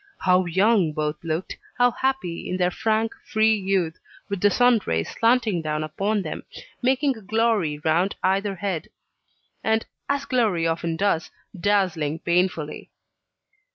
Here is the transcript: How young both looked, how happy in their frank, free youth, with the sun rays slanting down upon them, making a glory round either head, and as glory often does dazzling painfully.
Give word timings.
How 0.21 0.45
young 0.47 0.93
both 0.93 1.23
looked, 1.23 1.59
how 1.77 1.91
happy 1.91 2.49
in 2.49 2.57
their 2.57 2.71
frank, 2.71 3.13
free 3.23 3.53
youth, 3.53 3.99
with 4.29 4.41
the 4.41 4.49
sun 4.49 4.79
rays 4.87 5.11
slanting 5.11 5.61
down 5.61 5.83
upon 5.83 6.23
them, 6.23 6.41
making 6.81 7.15
a 7.15 7.21
glory 7.21 7.77
round 7.77 8.15
either 8.23 8.55
head, 8.55 8.87
and 9.63 9.85
as 10.09 10.25
glory 10.25 10.65
often 10.65 10.95
does 10.95 11.29
dazzling 11.55 12.17
painfully. 12.17 12.89